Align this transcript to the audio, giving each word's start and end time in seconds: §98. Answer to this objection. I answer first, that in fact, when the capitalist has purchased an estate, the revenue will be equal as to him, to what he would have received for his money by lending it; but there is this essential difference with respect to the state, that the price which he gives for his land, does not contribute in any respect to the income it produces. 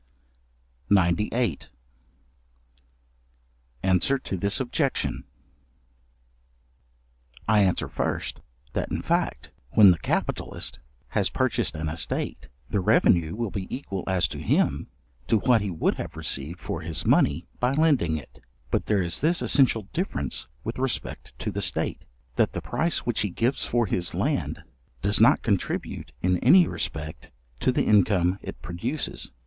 §98. 0.89 1.67
Answer 3.83 4.17
to 4.17 4.35
this 4.35 4.59
objection. 4.59 5.25
I 7.47 7.61
answer 7.61 7.87
first, 7.87 8.39
that 8.73 8.89
in 8.89 9.03
fact, 9.03 9.51
when 9.73 9.91
the 9.91 9.99
capitalist 9.99 10.79
has 11.09 11.29
purchased 11.29 11.75
an 11.75 11.87
estate, 11.87 12.49
the 12.67 12.79
revenue 12.79 13.35
will 13.35 13.51
be 13.51 13.67
equal 13.69 14.03
as 14.07 14.27
to 14.29 14.39
him, 14.39 14.87
to 15.27 15.37
what 15.37 15.61
he 15.61 15.69
would 15.69 15.93
have 15.97 16.17
received 16.17 16.59
for 16.59 16.81
his 16.81 17.05
money 17.05 17.45
by 17.59 17.73
lending 17.73 18.17
it; 18.17 18.43
but 18.71 18.87
there 18.87 19.03
is 19.03 19.21
this 19.21 19.39
essential 19.39 19.87
difference 19.93 20.47
with 20.63 20.79
respect 20.79 21.31
to 21.37 21.51
the 21.51 21.61
state, 21.61 22.05
that 22.37 22.53
the 22.53 22.61
price 22.61 23.05
which 23.05 23.19
he 23.21 23.29
gives 23.29 23.67
for 23.67 23.85
his 23.85 24.15
land, 24.15 24.63
does 25.03 25.21
not 25.21 25.43
contribute 25.43 26.11
in 26.23 26.39
any 26.39 26.65
respect 26.67 27.29
to 27.59 27.71
the 27.71 27.85
income 27.85 28.39
it 28.41 28.59
produces. 28.63 29.29